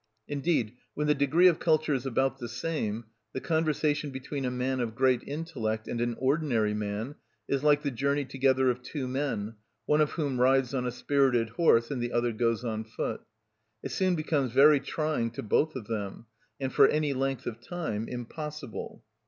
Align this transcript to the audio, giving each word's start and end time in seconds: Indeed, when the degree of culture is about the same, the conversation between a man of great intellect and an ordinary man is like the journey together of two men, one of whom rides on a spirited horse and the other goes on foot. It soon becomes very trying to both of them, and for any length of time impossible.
Indeed, 0.27 0.73
when 0.95 1.05
the 1.05 1.13
degree 1.13 1.47
of 1.47 1.59
culture 1.59 1.93
is 1.93 2.07
about 2.07 2.39
the 2.39 2.49
same, 2.49 3.03
the 3.33 3.39
conversation 3.39 4.09
between 4.09 4.45
a 4.45 4.49
man 4.49 4.79
of 4.79 4.95
great 4.95 5.21
intellect 5.27 5.87
and 5.87 6.01
an 6.01 6.15
ordinary 6.17 6.73
man 6.73 7.13
is 7.47 7.63
like 7.63 7.83
the 7.83 7.91
journey 7.91 8.25
together 8.25 8.71
of 8.71 8.81
two 8.81 9.07
men, 9.07 9.57
one 9.85 10.01
of 10.01 10.13
whom 10.13 10.41
rides 10.41 10.73
on 10.73 10.87
a 10.87 10.91
spirited 10.91 11.49
horse 11.49 11.91
and 11.91 12.01
the 12.01 12.13
other 12.13 12.31
goes 12.31 12.63
on 12.65 12.83
foot. 12.83 13.21
It 13.83 13.91
soon 13.91 14.15
becomes 14.15 14.53
very 14.53 14.79
trying 14.79 15.29
to 15.33 15.43
both 15.43 15.75
of 15.75 15.85
them, 15.85 16.25
and 16.59 16.73
for 16.73 16.87
any 16.87 17.13
length 17.13 17.45
of 17.45 17.61
time 17.61 18.07
impossible. 18.09 19.03